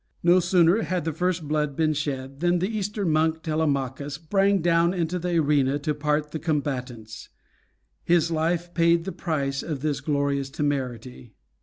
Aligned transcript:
No 0.23 0.39
sooner 0.39 0.81
had 0.81 1.05
the 1.05 1.13
first 1.13 1.47
blood 1.47 1.75
been 1.75 1.93
shed 1.93 2.39
than 2.39 2.57
the 2.57 2.75
Eastern 2.75 3.11
monk 3.11 3.43
Telemachus 3.43 4.15
sprang 4.15 4.59
down 4.59 4.95
into 4.95 5.19
the 5.19 5.37
arena 5.37 5.77
to 5.77 5.93
part 5.93 6.31
the 6.31 6.39
combatants. 6.39 7.29
His 8.03 8.31
life 8.31 8.73
paid 8.73 9.03
the 9.03 9.11
price 9.11 9.61
of 9.61 9.83
his 9.83 10.01
glorious 10.01 10.49
temerity. 10.49 11.35